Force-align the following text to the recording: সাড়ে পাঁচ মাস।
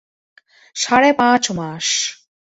সাড়ে 0.75 1.11
পাঁচ 1.13 1.43
মাস। 1.51 1.87